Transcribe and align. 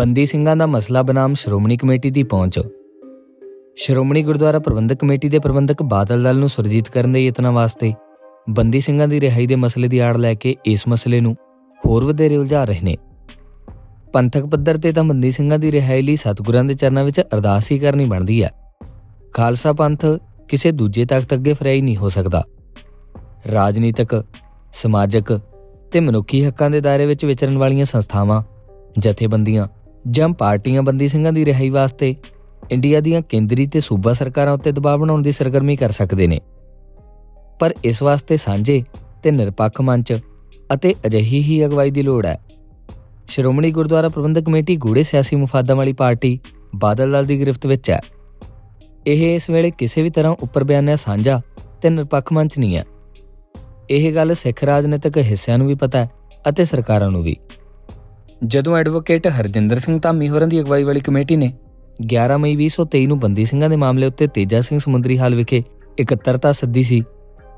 ਬੰਦੀ 0.00 0.26
ਸਿੰਘਾਂ 0.26 0.56
ਦਾ 0.56 0.66
ਮਸਲਾ 0.66 1.02
ਬਨਾਮ 1.02 1.34
ਸ਼੍ਰੋਮਣੀ 1.34 1.76
ਕਮੇਟੀ 1.76 2.10
ਦੀ 2.10 2.22
ਪਹੁੰਚ। 2.22 2.60
ਸ਼੍ਰੋਮਣੀ 3.76 4.22
ਗੁਰਦੁਆਰਾ 4.22 4.58
ਪ੍ਰਬੰਧਕ 4.58 4.96
ਕਮੇਟੀ 4.96 5.28
ਦੇ 5.28 5.38
ਪ੍ਰਬੰਧਕ 5.38 5.82
ਬਾਦਲ 5.82 6.22
ਦਲ 6.22 6.36
ਨੂੰ 6.36 6.48
ਸੁਰਜੀਤ 6.48 6.88
ਕਰਨ 6.88 7.12
ਦੇ 7.12 7.26
ਯਤਨਾਂ 7.26 7.52
ਵਾਸਤੇ 7.52 7.94
ਬੰਦੀ 8.50 8.80
ਸਿੰਘਾਂ 8.80 9.08
ਦੀ 9.08 9.20
ਰਿਹਾਈ 9.20 9.46
ਦੇ 9.46 9.54
ਮਸਲੇ 9.54 9.88
ਦੀ 9.88 9.98
ਆੜ 9.98 10.16
ਲੈ 10.16 10.34
ਕੇ 10.34 10.56
ਇਸ 10.66 10.88
ਮਸਲੇ 10.88 11.20
ਨੂੰ 11.20 11.36
ਹੋਰ 11.86 12.04
ਵਧੇਰੇ 12.04 12.36
ਉਲਝਾ 12.36 12.64
ਰਹੇ 12.64 12.80
ਨੇ। 12.82 12.96
ਪੰਥਕ 14.12 14.46
ਪੱਧਰ 14.46 14.78
ਤੇ 14.78 14.92
ਤਾਂ 14.92 15.04
ਬੰਦੀ 15.04 15.30
ਸਿੰਘਾਂ 15.30 15.58
ਦੀ 15.58 15.72
ਰਿਹਾਈ 15.72 16.02
ਲਈ 16.02 16.16
ਸਤਿਗੁਰਾਂ 16.16 16.64
ਦੇ 16.64 16.74
ਚਰਨਾਂ 16.74 17.04
ਵਿੱਚ 17.04 17.20
ਅਰਦਾਸ 17.20 17.72
ਹੀ 17.72 17.78
ਕਰਨੀ 17.78 18.04
ਬਣਦੀ 18.04 18.42
ਹੈ। 18.42 18.50
ਖਾਲਸਾ 19.32 19.72
ਪੰਥ 19.72 20.06
ਕਿਸੇ 20.48 20.72
ਦੂਜੇ 20.72 21.04
ਤਖਤ 21.04 21.34
ਅੱਗੇ 21.34 21.52
ਫਰਾਈ 21.52 21.80
ਨਹੀਂ 21.80 21.96
ਹੋ 21.96 22.08
ਸਕਦਾ। 22.08 22.44
ਰਾਜਨੀਤਿਕ, 23.52 24.24
ਸਮਾਜਿਕ 24.72 25.40
ਤੇ 25.92 26.00
ਮਨੁੱਖੀ 26.00 26.46
ਹੱਕਾਂ 26.46 26.70
ਦੇ 26.70 26.80
ਦਾਇਰੇ 26.80 27.06
ਵਿੱਚ 27.06 27.24
ਵਿਚਰਨ 27.24 27.58
ਵਾਲੀਆਂ 27.58 27.84
ਸੰਸਥਾਵਾਂ, 27.84 28.42
ਜਥੇਬੰਦੀਆਂ 28.98 29.68
ਜਾਂ 30.08 30.28
ਪਾਰਟੀਆਂ 30.28 30.82
ਬੰਦੀ 30.82 31.08
ਸਿੰਘਾਂ 31.08 31.32
ਦੀ 31.32 31.44
ਰਿਹਾਈ 31.44 31.70
ਵਾਸਤੇ 31.70 32.16
ਇੰਡੀਆ 32.70 33.00
ਦੀਆਂ 33.00 33.22
ਕੇਂਦਰੀ 33.22 33.66
ਤੇ 33.66 33.80
ਸੂਬਾ 33.80 34.12
ਸਰਕਾਰਾਂ 34.12 34.52
ਉੱਤੇ 34.52 34.72
ਦਬਾਅ 34.72 34.96
ਬਣਾਉਣ 34.96 35.22
ਦੀ 35.22 35.32
ਸਰਗਰਮੀ 35.32 35.76
ਕਰ 35.76 35.90
ਸਕਦੇ 35.90 36.26
ਨੇ। 36.26 36.40
ਪਰ 37.60 37.74
ਇਸ 37.84 38.02
ਵਾਸਤੇ 38.02 38.36
ਸਾਂਝੇ 38.36 38.84
ਤੇ 39.22 39.30
ਨਿਰਪੱਖ 39.30 39.80
ਮੰਚ 39.80 40.18
ਅਤੇ 40.74 40.94
ਅਜਿਹੀ 41.06 41.42
ਹੀ 41.42 41.66
ਅਗਵਾਈ 41.66 41.90
ਦੀ 41.90 42.02
ਲੋੜ 42.02 42.26
ਹੈ। 42.26 42.38
ਸ਼੍ਰੋਮਣੀ 43.28 43.70
ਗੁਰਦੁਆਰਾ 43.70 44.08
ਪ੍ਰਬੰਧਕ 44.08 44.42
ਕਮੇਟੀ 44.44 44.76
ਗੂੜੇ 44.76 45.02
ਸਿਆਸੀ 45.02 45.36
ਮੁਫਾਦਾਂ 45.36 45.76
ਵਾਲੀ 45.76 45.92
ਪਾਰਟੀ 45.92 46.40
ਬਾਦਲ 46.76 47.12
ਦਲ 47.12 47.24
ਦੀ 47.24 47.40
ਗ੍ਰਿਫਤ 47.40 47.66
ਵਿੱਚ 47.66 47.90
ਹੈ। 47.90 48.00
ਇਹ 49.06 49.34
ਇਸ 49.34 49.50
ਵੇਲੇ 49.50 49.70
ਕਿਸੇ 49.70 50.02
ਵੀ 50.02 50.10
ਤਰ੍ਹਾਂ 50.10 50.32
ਉੱਪਰ 50.32 50.64
ਬਿਆਨਿਆ 50.64 50.96
ਸਾਂਝਾ 50.96 51.40
ਤੇ 51.82 51.90
ਨਿਰਪੱਖ 51.90 52.32
ਮੰਚ 52.32 52.58
ਨਹੀਂ 52.58 52.76
ਹੈ। 52.76 52.84
ਇਹ 53.90 54.14
ਗੱਲ 54.14 54.34
ਸਿੱਖ 54.34 54.64
ਰਾਜਨੀਤਿਕ 54.64 55.18
ਹਿੱਸਿਆਂ 55.18 55.58
ਨੂੰ 55.58 55.66
ਵੀ 55.66 55.74
ਪਤਾ 55.74 56.04
ਹੈ 56.04 56.10
ਅਤੇ 56.48 56.64
ਸਰਕਾਰਾਂ 56.64 57.10
ਨੂੰ 57.10 57.22
ਵੀ। 57.22 57.36
ਜਦੋਂ 58.46 58.76
ਐਡਵੋਕੇਟ 58.76 59.26
ਹਰਜਿੰਦਰ 59.26 59.78
ਸਿੰਘ 59.78 59.98
ਧਾਮੀ 60.00 60.28
ਹੋਰਾਂ 60.28 60.46
ਦੀ 60.48 60.60
ਅਗਵਾਈ 60.60 60.82
ਵਾਲੀ 60.82 61.00
ਕਮੇਟੀ 61.00 61.36
ਨੇ 61.36 61.52
11 62.14 62.36
ਮਈ 62.38 62.54
2023 62.56 63.06
ਨੂੰ 63.06 63.18
ਬੰਦੀ 63.20 63.44
ਸਿੰਘਾਂ 63.44 63.68
ਦੇ 63.70 63.76
ਮਾਮਲੇ 63.76 64.06
ਉੱਤੇ 64.06 64.26
ਤੇਜਾ 64.26 64.60
ਸਿੰਘ 64.60 64.78
ਸਮੁੰਦਰੀ 64.78 65.18
ਹਾਲ 65.18 65.34
ਵਿਖੇ 65.34 65.62
ਇਕੱਤਰਤਾ 65.98 66.52
ਸੱਦੀ 66.52 66.82
ਸੀ, 66.82 67.02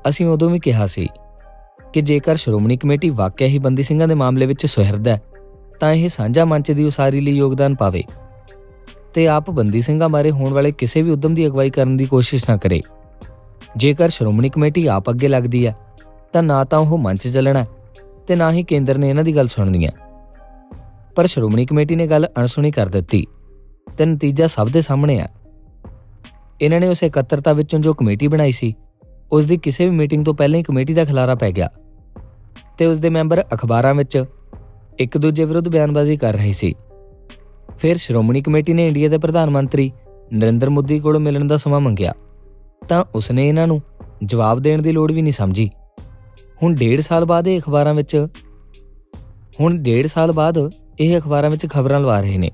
ਅਸੀਂ 0.09 0.25
ਉਦੋਂ 0.25 0.49
ਵੀ 0.49 0.59
ਕਿਹਾ 0.59 0.85
ਸੀ 0.85 1.07
ਕਿ 1.93 2.01
ਜੇਕਰ 2.01 2.35
ਸ਼੍ਰੋਮਣੀ 2.35 2.77
ਕਮੇਟੀ 2.77 3.09
ਵਾਕਿਆ 3.09 3.47
ਹੀ 3.47 3.59
ਬੰਦੀ 3.59 3.83
ਸਿੰਘਾਂ 3.83 4.07
ਦੇ 4.07 4.13
ਮਾਮਲੇ 4.13 4.45
ਵਿੱਚ 4.45 4.65
ਸੁਹਿਰਦ 4.65 5.07
ਹੈ, 5.07 5.21
ਤਾਂ 5.79 5.93
ਇਹ 5.93 6.09
ਸਾਂਝਾ 6.09 6.45
ਮੰਚ 6.45 6.71
ਦੀ 6.71 6.83
ਉਸਾਰੀ 6.83 7.21
ਲਈ 7.21 7.31
ਯੋਗਦਾਨ 7.31 7.75
ਪਾਵੇ 7.75 8.03
ਤੇ 9.13 9.27
ਆਪ 9.27 9.49
ਬੰਦੀ 9.51 9.81
ਸਿੰਘਾਂ 9.81 10.09
ਬਾਰੇ 10.09 10.31
ਹੋਣ 10.31 10.53
ਵਾਲੇ 10.53 10.71
ਕਿਸੇ 10.71 11.01
ਵੀ 11.01 11.11
ਉਦਮ 11.11 11.33
ਦੀ 11.33 11.47
ਅਗਵਾਈ 11.47 11.69
ਕਰਨ 11.69 11.97
ਦੀ 11.97 12.05
ਕੋਸ਼ਿਸ਼ 12.05 12.49
ਨਾ 12.49 12.57
ਕਰੇ। 12.57 12.81
ਜੇਕਰ 13.77 14.09
ਸ਼੍ਰੋਮਣੀ 14.09 14.49
ਕਮੇਟੀ 14.49 14.87
ਆਪ 14.87 15.09
ਅੱਗੇ 15.09 15.27
ਲੱਗਦੀ 15.27 15.65
ਹੈ, 15.67 15.75
ਤਾਂ 16.33 16.43
ਨਾ 16.43 16.63
ਤਾਂ 16.63 16.79
ਉਹ 16.79 16.97
ਮੰਚ 16.97 17.27
ਚੱਲਣਾ 17.27 17.65
ਤੇ 18.27 18.35
ਨਾ 18.35 18.51
ਹੀ 18.51 18.63
ਕੇਂਦਰ 18.63 18.97
ਨੇ 18.97 19.09
ਇਹਨਾਂ 19.09 19.23
ਦੀ 19.23 19.35
ਗੱਲ 19.35 19.47
ਸੁਣਨੀ 19.47 19.85
ਹੈ। 19.85 19.91
ਪਰ 21.15 21.25
ਸ਼੍ਰੋਮਣੀ 21.25 21.65
ਕਮੇਟੀ 21.65 21.95
ਨੇ 21.95 22.07
ਗੱਲ 22.07 22.27
ਅਣਸੁਣੀ 22.37 22.71
ਕਰ 22.71 22.87
ਦਿੱਤੀ 22.87 23.25
ਤੇ 23.97 24.05
ਨਤੀਜਾ 24.05 24.47
ਸਭ 24.47 24.69
ਦੇ 24.69 24.81
ਸਾਹਮਣੇ 24.81 25.19
ਆ। 25.19 25.27
ਇਹਨਾਂ 26.61 26.79
ਨੇ 26.79 26.87
ਉਸ 26.87 27.03
ਇਕੱਤਰਤਾ 27.03 27.53
ਵਿੱਚੋਂ 27.53 27.79
ਜੋ 27.79 27.93
ਕਮੇਟੀ 27.93 28.27
ਬਣਾਈ 28.27 28.51
ਸੀ, 28.51 28.73
ਉਸ 29.31 29.45
ਦੀ 29.45 29.57
ਕਿਸੇ 29.57 29.89
ਵੀ 29.89 29.95
ਮੀਟਿੰਗ 29.95 30.25
ਤੋਂ 30.25 30.33
ਪਹਿਲਾਂ 30.33 30.57
ਹੀ 30.57 30.63
ਕਮੇਟੀ 30.63 30.93
ਦਾ 30.93 31.05
ਖਲਾਰਾ 31.05 31.35
ਪੈ 31.35 31.51
ਗਿਆ 31.51 31.69
ਤੇ 32.77 32.85
ਉਸ 32.85 32.99
ਦੇ 32.99 33.09
ਮੈਂਬਰ 33.09 33.43
ਅਖਬਾਰਾਂ 33.53 33.93
ਵਿੱਚ 33.95 34.23
ਇੱਕ 34.99 35.17
ਦੂਜੇ 35.17 35.45
ਵਿਰੁੱਧ 35.45 35.69
ਬਿਆਨਬਾਜ਼ੀ 35.69 36.17
ਕਰ 36.17 36.33
ਰਹੇ 36.33 36.51
ਸੀ। 36.51 36.73
ਫਿਰ 37.77 37.97
ਸ਼੍ਰੋਮਣੀ 37.97 38.41
ਕਮੇਟੀ 38.41 38.73
ਨੇ 38.73 38.87
ਇੰਡੀਆ 38.87 39.09
ਦੇ 39.09 39.17
ਪ੍ਰਧਾਨ 39.17 39.49
ਮੰਤਰੀ 39.49 39.91
ਨਰਿੰਦਰ 40.33 40.69
ਮੋਦੀ 40.69 40.99
ਕੋਲੋਂ 40.99 41.19
ਮਿਲਣ 41.19 41.47
ਦਾ 41.47 41.57
ਸਮਾਂ 41.57 41.79
ਮੰਗਿਆ 41.79 42.13
ਤਾਂ 42.87 43.03
ਉਸਨੇ 43.15 43.47
ਇਹਨਾਂ 43.49 43.67
ਨੂੰ 43.67 43.81
ਜਵਾਬ 44.23 44.59
ਦੇਣ 44.59 44.81
ਦੀ 44.81 44.91
ਲੋੜ 44.91 45.11
ਵੀ 45.11 45.21
ਨਹੀਂ 45.21 45.33
ਸਮਝੀ। 45.33 45.69
ਹੁਣ 46.63 46.75
1.5 46.75 47.01
ਸਾਲ 47.01 47.25
ਬਾਅਦ 47.25 47.47
ਇਹ 47.47 47.59
ਅਖਬਾਰਾਂ 47.59 47.93
ਵਿੱਚ, 47.93 48.27
ਹੁਣ 49.59 49.77
1.5 49.81 50.07
ਸਾਲ 50.07 50.31
ਬਾਅਦ 50.31 50.57
ਇਹ 50.99 51.17
ਅਖਬਾਰਾਂ 51.17 51.49
ਵਿੱਚ 51.49 51.65
ਖਬਰਾਂ 51.67 51.99
ਲਵਾ 51.99 52.19
ਰਹੇ 52.21 52.37
ਨੇ 52.37 52.51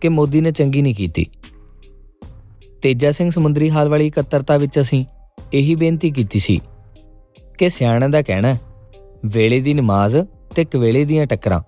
ਕਿ 0.00 0.08
ਮੋਦੀ 0.08 0.40
ਨੇ 0.40 0.50
ਚੰਗੀ 0.52 0.82
ਨਹੀਂ 0.82 0.94
ਕੀਤੀ। 0.94 1.26
ਤੇਜਾ 2.82 3.10
ਸਿੰਘ 3.10 3.30
ਸਮੁੰਦਰੀ 3.30 3.70
ਹਾਲ 3.70 3.88
ਵਾਲੀ 3.88 4.06
ਇਕੱਤਰਤਾ 4.06 4.56
ਵਿੱਚ 4.56 4.80
ਅਸੀਂ 4.80 5.04
ਇਹੀ 5.52 5.74
ਬੇਨਤੀ 5.74 6.10
ਕੀਤੀ 6.10 6.38
ਸੀ 6.38 6.60
ਕਿ 7.58 7.68
ਸਿਆਣਿਆਂ 7.68 8.10
ਦਾ 8.10 8.22
ਕਹਿਣਾ 8.22 8.56
ਵੇਲੇ 9.26 9.60
ਦੀ 9.60 9.74
ਨਮਾਜ਼ 9.74 10.16
ਤੇ 10.54 10.64
ਕਵੇਲੇ 10.64 11.04
ਦੀਆਂ 11.04 11.26
ਟੱਕਰਾਂ। 11.26 11.60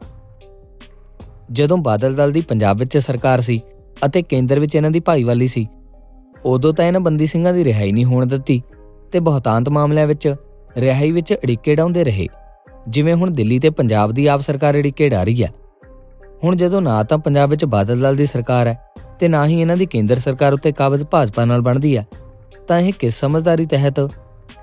ਜਦੋਂ 1.52 1.78
ਬਾਦਲ 1.78 2.14
ਦਲ 2.14 2.32
ਦੀ 2.32 2.40
ਪੰਜਾਬ 2.40 2.78
ਵਿੱਚ 2.78 2.98
ਸਰਕਾਰ 2.98 3.40
ਸੀ 3.40 3.60
ਅਤੇ 4.06 4.22
ਕੇਂਦਰ 4.22 4.60
ਵਿੱਚ 4.60 4.74
ਇਹਨਾਂ 4.74 4.90
ਦੀ 4.90 5.00
ਭਾਈਵਾਲੀ 5.00 5.46
ਸੀ, 5.46 5.66
ਉਦੋਂ 6.44 6.72
ਤਾਂ 6.72 6.84
ਇਹਨਾਂ 6.84 7.00
ਬੰਦੀ 7.00 7.26
ਸਿੰਘਾਂ 7.26 7.52
ਦੀ 7.52 7.64
ਰਿਹਾਈ 7.64 7.92
ਨਹੀਂ 7.92 8.04
ਹੋਣ 8.04 8.26
ਦਿੱਤੀ 8.26 8.62
ਤੇ 9.12 9.20
ਬਹੁਤਾਂਤ 9.20 9.68
ਮਾਮਲਿਆਂ 9.68 10.06
ਵਿੱਚ 10.06 10.34
ਰਿਹਾਈ 10.78 11.10
ਵਿੱਚ 11.10 11.32
ਅੜਿੱਕੇ 11.34 11.74
ਡਾਉਂਦੇ 11.74 12.04
ਰਹੇ, 12.04 12.26
ਜਿਵੇਂ 12.88 13.14
ਹੁਣ 13.14 13.30
ਦਿੱਲੀ 13.30 13.58
ਤੇ 13.58 13.70
ਪੰਜਾਬ 13.70 14.12
ਦੀ 14.12 14.26
ਆਪ 14.26 14.40
ਸਰਕਾਰ 14.40 14.78
ਅੜਿੱਕੇ 14.78 15.08
ਡਾ 15.08 15.22
ਰਹੀ 15.24 15.42
ਹੈ। 15.42 15.52
ਹੁਣ 16.44 16.56
ਜਦੋਂ 16.56 16.80
ਨਾ 16.82 17.02
ਤਾਂ 17.02 17.18
ਪੰਜਾਬ 17.18 17.50
ਵਿੱਚ 17.50 17.64
ਬਾਦਲ 17.64 18.00
ਦਲ 18.00 18.16
ਦੀ 18.16 18.26
ਸਰਕਾਰ 18.26 18.66
ਹੈ 18.66 18.78
ਤੇ 19.20 19.28
ਨਾ 19.28 19.46
ਹੀ 19.46 19.60
ਇਹਨਾਂ 19.60 19.76
ਦੀ 19.76 19.86
ਕੇਂਦਰ 19.86 20.18
ਸਰਕਾਰ 20.18 20.52
ਉੱਤੇ 20.52 20.72
ਕਾਬਜ਼ 20.72 21.04
ਭਾਜਪਾ 21.04 21.44
ਨਾਲ 21.44 21.60
ਬਣਦੀ 21.60 21.96
ਹੈ, 21.96 22.06
ਤਾਂ 22.68 22.78
ਇਹ 22.78 22.92
ਕਿਸ 22.98 23.20
ਸਮਝਦਾਰੀ 23.20 23.66
ਤਹਿਤ 23.66 24.00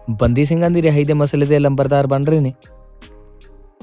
ਬੰਦੀ 0.10 0.46
ਸਿੰਘਾਂ 0.46 0.70
ਦੀ 0.70 0.82
ਰਿਹਾਈ 0.82 1.04
ਦੇ 1.06 1.14
ਮਸਲੇ 1.14 1.46
ਦੇ 1.46 1.60
ਲੰਬਰਦਾਰ 1.60 2.08
ਬਣ 2.08 2.26
ਰਹੇ 2.26 2.40
ਨੇ? 2.40 2.54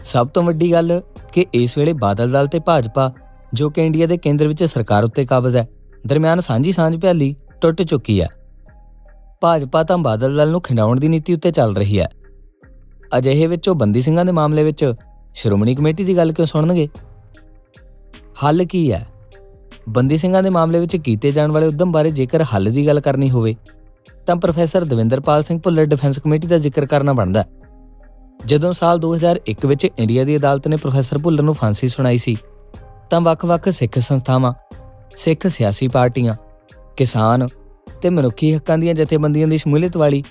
ਸਭ 0.03 0.29
ਤੋਂ 0.29 0.43
ਵੱਡੀ 0.43 0.73
ਗੱਲ 0.73 1.01
ਕਿ 1.33 1.47
ਇਸ 1.55 1.79
ਵੇਲੇ 1.79 1.93
ਬਾਦਲ 1.93 2.33
ਦਲ 2.33 2.47
ਤੇ 2.47 2.59
ਭਾਜਪਾ, 2.59 3.13
ਜੋ 3.55 3.71
ਕਿ 3.71 3.87
ਇੰਡੀਆ 3.87 4.07
ਦੇ 4.07 4.17
ਕੇਂਦਰ 4.17 4.49
ਵਿੱਚ 4.49 4.65
ਸਰਕਾਰ 4.65 5.05
ਉੱਤੇ 5.05 5.25
ਕਾਬਜ਼ 5.25 5.57
ਹੈ, 5.57 5.67
ਦਰਮਿਆਨ 6.07 6.41
ਸਾਂਝੀ 6.41 6.73
ਸਾਂਝ 6.73 6.97
ਭਿਆਲੀ 7.01 7.35
ਟੁੱਟ 7.61 7.83
ਚੁੱਕੀ 7.83 8.21
ਹੈ। 8.21 8.29
ਭਾਜਪਾ 9.41 9.83
ਤਾਂ 9.83 9.99
ਬਾਦਲ 9.99 10.37
ਦਲ 10.37 10.51
ਨੂੰ 10.51 10.61
ਖਿੰਡਾਉਣ 10.61 11.01
ਦੀ 11.01 11.09
ਨੀਤੀ 11.09 11.35
ਉੱਤੇ 11.35 11.51
ਚੱਲ 11.51 11.77
ਰਹੀ 11.77 12.01
ਹੈ। 12.01 12.09
ਅਜਿਹੇ 13.19 13.47
ਵਿੱਚ 13.47 13.69
ਉਹ 13.69 13.75
ਬੰਦੀ 13.75 14.01
ਸਿੰਘਾਂ 14.01 14.25
ਦੇ 14.25 14.33
ਮਾਮਲੇ 14.33 14.65
ਵਿੱਚ 14.65 14.93
ਸ਼੍ਰੋਮਣੀ 15.35 15.75
ਕਮੇਟੀ 15.75 16.05
ਦੀ 16.05 16.17
ਗੱਲ 16.17 16.33
ਕਿਉਂ 16.33 16.47
ਸੁਣਨਗੇ? 16.47 16.89
ਹੱਲ 18.45 18.65
ਕੀ 18.65 18.91
ਹੈ? 18.93 19.07
ਬੰਦੀ 19.89 20.17
ਸਿੰਘਾਂ 20.17 20.43
ਦੇ 20.43 20.51
ਮਾਮਲੇ 20.51 20.79
ਵਿੱਚ 20.81 20.97
ਕੀਤੇ 20.97 21.31
ਜਾਣ 21.31 21.53
ਵਾਲੇ 21.53 21.67
ਉਦਮ 21.67 21.93
ਬਾਰੇ 21.93 22.11
ਜੇਕਰ 22.11 22.43
ਹੱਲ 22.43 22.71
ਦੀ 22.71 22.87
ਗੱਲ 22.87 23.01
ਕਰਨੀ 23.01 23.31
ਹੋਵੇ, 23.31 23.55
ਤਾਂ 24.27 24.37
professor 24.37 24.85
Davinderpal 24.85 25.43
Singh 25.43 25.61
Bhullar 25.61 25.85
defence 25.85 26.19
committee 26.19 26.47
ਦਾ 26.47 26.59
ਜ਼ਿਕਰ 26.59 26.87
ਕਰਨਾ 26.87 27.13
ਬਣਦਾ 27.13 27.45
ਜਦੋਂ 28.47 28.73
ਸਾਲ 28.73 28.99
2001 28.99 29.67
ਵਿੱਚ 29.67 29.85
ਇੰਡੀਆ 29.85 30.25
ਦੀ 30.25 30.37
ਅਦਾਲਤ 30.37 30.69
ਨੇ 30.69 30.77
ਪ੍ਰੋਫੈਸਰ 30.77 31.19
ਭੁੱਲਰ 31.19 31.43
ਨੂੰ 31.43 31.55
ਫਾਂਸੀ 31.55 31.89
ਸੁਣਾਈ 31.89 32.17
ਸੀ, 32.17 32.37
ਤਾਂ 33.11 33.21
ਵੱਖ-ਵੱਖ 33.21 33.69
ਸਿੱਖ 33.69 33.99
ਸੰਸਥਾਵਾਂ, 33.99 34.53
ਸਿੱਖ 35.17 35.47
ਸਿਆਸੀ 35.47 35.89
ਪਾਰਟੀਆਂ, 35.89 36.35
ਕਿਸਾਨ 36.97 37.49
ਤੇ 38.03 38.11
ਮਨੁੱਖੀ 38.11 38.55
ਹੱਕਾਂ 38.55 38.79
ਦੀਆਂ 38.79 38.95
ਜਥੇਬੰਦੀਆਂ 38.95 39.49
ਦੀ 39.49 39.57
ਸ਼ਮੂਲੀਅਤ 39.57 39.97
ਵਾਲੀ 39.97 40.23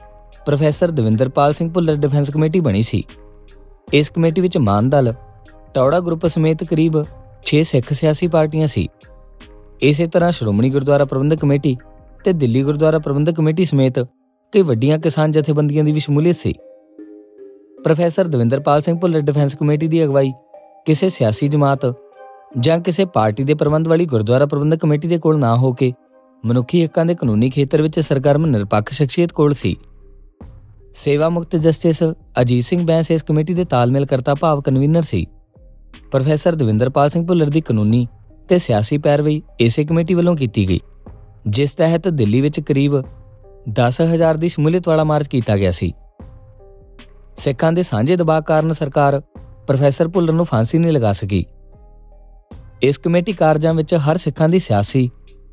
professor 0.46 0.92
Davinderpal 0.92 1.54
Singh 1.54 1.72
Bhullar 1.72 1.96
defence 1.96 2.30
committee 2.30 2.60
ਬਣੀ 2.60 2.82
ਸੀ। 2.82 3.04
ਇਸ 3.94 4.10
ਕਮੇਟੀ 4.10 4.42
ਵਿੱਚ 4.42 4.58
ਮਾਨਦਲ 4.58 5.14
ਟੌੜਾ 5.74 6.00
ਗਰੁੱਪ 6.00 6.28
ਸਮੇਤ 6.28 6.64
ਕਰੀਬ 6.64 7.04
6 7.46 7.64
ਸਿੱਖ 7.64 7.94
ਸਿਆਸੀ 7.94 8.28
ਪਾਰਟੀਆਂ 8.28 8.68
ਸੀ। 8.68 8.88
ਇਸੇ 9.82 10.08
ਤਰ੍ਹਾਂ 10.08 10.32
ਸ਼੍ਰੋਮਣੀ 10.32 10.70
ਗੁਰਦੁਆਰਾ 10.70 11.06
ਪ੍ਰਬੰਧਕ 11.06 11.40
ਕਮੇਟੀ 11.40 11.78
ਤੇ 12.24 12.34
ਦਿੱਲੀ 12.34 12.64
ਗੁਰਦੁਆਰਾ 12.64 13.00
ਪ੍ਰਬੰਧਕ 13.00 13.36
ਕਮੇਟੀ 13.36 13.66
ਸਮੇਤ 13.66 14.00
ਕਈ 14.52 14.62
ਵੱਡੀਆਂ 14.62 14.98
ਕਿਸਾਨ 15.00 15.32
ਜਥੇਬੰਦੀਆਂ 15.32 15.84
ਦੀ 15.84 15.92
ਵੀ 15.92 16.00
ਸ਼ਮੂਲੀਅਤ 16.00 16.36
ਸੀ। 16.36 16.54
Professor 17.84 18.28
Davinderpal 18.28 18.82
Singh 18.82 19.00
Bhullar 19.00 19.22
defence 19.22 19.56
committee 19.56 19.88
ਦੀ 19.88 20.04
ਅਗਵਾਈ 20.04 20.32
ਕਿਸੇ 20.86 21.10
ਸਿਆਸੀ 21.10 21.48
ਜਮਾਤ 21.48 21.94
ਜਾਂ 22.60 22.80
ਕਿਸੇ 22.80 23.06
ਪਾਰਟੀ 23.06 23.44
ਦੇ 23.44 23.54
ਪ੍ਰਬੰਧ 23.54 23.88
ਵਾਲੀ 23.88 24.06
ਗੁਰਦੁਆਰਾ 24.06 24.46
ਪ੍ਰਬੰਧਕ 24.46 24.80
ਕਮੇਟੀ 24.80 25.08
ਦੇ 25.08 25.18
ਕੋਲ 25.18 25.40
ਨਾ 25.40 25.56
ਹੋ 25.56 25.74
ਕੇ 25.74 25.94
ਮਨੁੱਖੀ 26.46 26.84
ਹੱਕਾਂ 26.86 27.06
ਦੇ 27.06 27.16
ਕਾਨੂੰਨੀ 27.16 27.50
ਖੇਤਰ 27.50 27.82
ਵਿੱਚ 27.82 28.00
ਸਰਗਰਮ 28.00 28.46
ਨਿਰਪੱਖ 28.46 28.90
ਸ਼ਖਸੀਅਤ 28.90 29.32
ਕੋਲ 29.32 29.54
ਸੀ। 29.54 29.76
ਸੇਵਾ 30.94 31.30
ਮੁਕਤ 31.30 31.56
ਜਸਟਿਸ 31.56 32.04
ਅਜੀਤ 32.42 32.64
ਸਿੰਘ 32.64 32.86
ਬੈਂਸ 32.86 33.12
ਇਸ 33.12 33.24
ਕਮੇਟੀ 33.24 33.54
ਦੇ 33.54 33.66
ਤਾਲਮੇਲ 33.66 34.06
ਕਰਤਾ 34.06 34.36
ਭਾਵ 34.36 34.62
ਕਨਵੀਨਰ 34.62 35.02
ਸੀ। 35.02 35.26
ਪ੍ਰੋਫੈਸਰ 36.12 36.56
ਦਵਿੰਦਰਪਾਲ 36.56 37.10
ਸਿੰਘ 37.10 37.26
ਭੁੱਲਰ 37.28 37.50
ਦੀ 37.50 37.62
ਕਾਨੂੰਨੀ 37.62 38.08
ਤੇ 38.50 38.58
ਸਿਆਸੀ 38.58 38.98
ਪੈਰਵੀ 38.98 39.42
ਇਸੇ 39.60 39.86
ਕਮੇਟੀ 39.86 40.14
ਵੱਲੋਂ 40.14 40.36
ਕੀਤੀ 40.36 40.68
ਗਈ, 40.70 40.80
ਜਿਸ 41.48 41.74
ਤਹਿਤ 41.74 42.08
ਦਿੱਲੀ 42.08 42.42
ਵਿੱਚ 42.42 42.60
ਕਰੀਬ 42.60 43.02
10000 43.70 44.38
ਦੀ 44.38 44.50
ਸ਼ਮੂਲੀਅਤ 44.50 44.88
ਵਾਲਾ 44.88 45.04
ਮਾਰਚ 45.04 45.28
ਕੀਤਾ 45.28 45.58
ਗਿਆ 45.58 45.72
ਸੀ। 45.72 45.94
ਸਿੱਖਾਂ 47.38 47.72
ਦੇ 47.74 47.84
ਸਾਂਝੇ 47.84 48.16
ਦਬਾਅ 48.16 48.42
ਕਾਰਨ 48.42 48.74
ਸਰਕਾਰ 48.74 49.22
ਪ੍ਰੋਫੈਸਰ 49.68 50.08
ਭੁੱਲਰ 50.08 50.34
ਨੂੰ 50.34 50.46
ਫਾਂਸੀ 50.46 50.78
ਨਹੀਂ 50.78 50.92
ਲਗਾ 50.92 51.14
ਸਕੀ। 51.14 51.46
ਇਸ 52.84 52.98
ਕਮੇਟੀ 52.98 53.34
ਕਾਰਜਾਂ 53.34 53.74
ਵਿੱਚ 53.74 53.94
ਹਰ 53.96 54.18
ਸਿੱਖਾਂ 54.18 54.50
ਦੀ 54.50 54.60
ਸਿਆਸੀ 54.60 55.10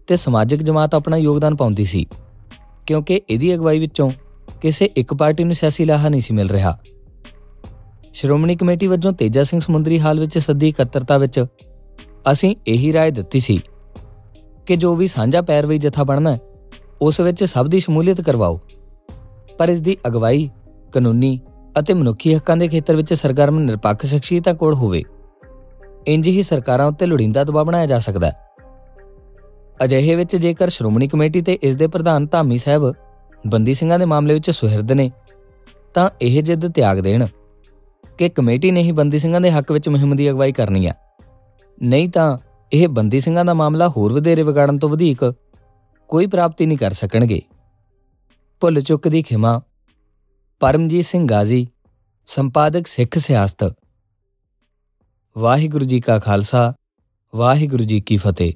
ਤੇ 0.08 0.16
ਸਮਾਜਿਕ 0.16 0.62
ਜਮਾਤ 0.62 0.94
ਆਪਣਾ 0.94 1.16
ਯੋਗਦਾਨ 1.16 1.56
ਪਾਉਂਦੀ 1.56 1.84
ਸੀ, 1.84 2.06
ਕਿਉਂਕਿ 2.87 3.20
ਇਹਦੀ 3.31 3.55
ਅਗਵਾਈ 3.55 3.78
ਵਿੱਚੋਂ 3.78 4.11
ਕਿਸੇ 4.61 4.90
ਇੱਕ 4.96 5.14
ਪਾਰਟੀ 5.14 5.44
ਨੂੰ 5.44 5.55
ਸਿਆਸੀ 5.55 5.84
ਲਾਹਾ 5.84 6.08
ਨਹੀਂ 6.08 6.20
ਸੀ 6.20 6.34
ਮਿਲ 6.34 6.50
ਰਿਹਾ। 6.50 6.78
ਸ਼੍ਰੋਮਣੀ 8.13 8.56
ਕਮੇਟੀ 8.56 8.88
ਵੱਲੋਂ 8.88 9.13
ਤੇਜਾ 9.13 9.44
ਸਿੰਘ 9.44 9.59
ਸਮੁੰਦਰੀ 9.62 10.00
ਹਾਲ 10.00 10.19
ਵਿੱਚ 10.19 10.38
ਸੱਦੀ 10.38 10.69
ਇਕੱਤਰਤਾ 10.69 11.18
ਵਿੱਚ 11.18 11.45
ਅਸੀਂ 12.31 12.56
ਇਹੀ 12.68 12.94
رائے 12.94 13.13
ਦਿੱਤੀ 13.13 13.39
ਸੀ 13.39 13.59
ਕਿ 14.65 14.75
ਜੋ 14.75 14.95
ਵੀ 14.95 15.07
ਸਾਂਝਾ 15.07 15.41
ਪੈਰਵਈ 15.41 15.77
ਜਥਾ 15.77 16.03
ਬਣਨਾ 16.03 16.38
ਉਸ 17.01 17.19
ਵਿੱਚ 17.19 17.44
ਸਭ 17.44 17.68
ਦੀ 17.68 17.79
ਸ਼ਮੂਲੀਅਤ 17.79 18.21
ਕਰਵਾਓ 18.21 18.59
ਪਰ 19.57 19.69
ਇਸ 19.69 19.81
ਦੀ 19.81 19.97
ਅਗਵਾਈ 20.07 20.50
ਕਾਨੂੰਨੀ 20.94 21.39
ਅਤੇ 21.79 21.94
ਮਨੁੱਖੀ 21.94 22.35
ਹੱਕਾਂ 22.35 22.57
ਦੇ 22.57 22.68
ਖੇਤਰ 22.68 22.95
ਵਿੱਚ 22.95 23.13
ਸਰਗਰਮ 23.13 23.59
ਨਿਰਪੱਖ 23.59 24.06
ਸ਼ਖਸੀਅਤਾਂ 24.06 24.53
ਕੋਲ 24.53 24.74
ਹੋਵੇ 24.74 25.03
ਇੰਜ 26.07 26.27
ਹੀ 26.27 26.44
ਸਰਕਾਰਾਂ 26.44 26.88
ਉੱਤੇ 26.88 27.06
ਲੋੜੀਂਦਾ 27.06 27.44
ਦਬਾਅ 27.44 27.63
ਬਣਾਇਆ 27.63 27.85
ਜਾ 27.85 28.00
ਸਕਦਾ 28.00 28.27
ਹੈ 28.27 28.47
ਅਜਿਹੇ 29.83 30.15
ਵਿੱਚ 30.15 30.35
ਜੇਕਰ 30.35 30.69
ਸ਼੍ਰੋਮਣੀ 30.69 31.07
ਕਮੇਟੀ 31.07 31.41
ਤੇ 31.41 31.57
ਇਸ 31.62 31.75
ਦੇ 31.75 31.88
ਪ੍ਰਧਾਨ 31.88 32.27
ਧਾਮੀ 32.27 32.57
ਸਾਹਿਬ 32.57 32.94
ਬੰਦੀ 33.47 33.74
ਸਿੰਘਾਂ 33.74 34.00
ਦੇ 34.00 34.06
ਮਾਮਲੇ 34.06 34.33
ਵਿੱਚ 34.33 34.51
ਸੁਹਿਰਦ 34.51 34.91
ਨੇ 34.91 35.12
ਤਾਂ 35.94 36.09
ਇਹ 36.21 36.44
ਜਿੱਦ 36.44 36.71
ਤਿਆਗ 36.71 37.00
ਦੇਣ 37.00 37.27
ਕਿ 38.19 38.29
ਕਮੇਟੀ 38.29 38.70
ਨੇ 38.70 38.82
ਹੀ 38.82 38.93
ਬੰਦੀ 38.93 39.19
ਸਿੰਘਾਂ 39.19 39.41
ਦੇ 39.41 39.50
ਹੱਕ 39.50 39.73
ਵਿੱਚ 39.73 39.88
ਮੁਹਿੰਮ 39.88 40.17
ਦੀ 40.17 40.31
ਅਗਵਾਈ 40.31 40.53
ਕਰਨੀ 40.53 40.87
ਆ। 40.87 40.94
ਨਹੀਂ 41.82 42.09
ਤਾਂ 42.09 42.38
ਇਹ 42.73 42.88
ਬੰਦੀ 42.88 43.20
ਸਿੰਘਾਂ 43.20 43.44
ਦਾ 43.44 43.55
ਮਾਮਲਾ 43.55 43.88
ਹੋਰ 43.88 44.12
ਵਧੇਰੇ 44.12 44.43
ਵਿਗਾੜਨ 44.43 44.79
ਤੋਂ 44.79 44.88
ਵਧੇਕ 44.88 45.35
ਕੋਈ 46.09 46.26
ਪ੍ਰਾਪਤੀ 46.26 46.67
ਨਹੀਂ 46.67 46.79
ਕਰ 46.79 46.93
ਸਕਣਗੇ। 46.93 47.43
ਭੁੱਲ 48.61 48.81
ਚੁੱਕ 48.81 49.09
ਦੀ 49.09 49.23
ਖਿਮਾ। 49.23 49.61
ਪਰਮਜੀਤ 50.61 51.05
ਸਿੰਘ 51.05 51.29
ਗਾਜ਼ੀ, 51.29 51.69
ਸੰਪਾਦਕ 52.26 52.87
ਸਿੱਖ 52.87 53.19
ਸਿਆਸਤ। 53.19 53.75
ਵਾਹਿਗੁਰੂ 55.38 55.85
ਜੀ 55.85 56.00
ਕਾ 56.00 56.19
ਖਾਲਸਾ, 56.19 56.75
ਵਾਹਿਗੁਰੂ 57.35 57.85
ਜੀ 57.85 58.00
ਕੀ 58.00 58.17
ਫਤਿਹ। 58.17 58.53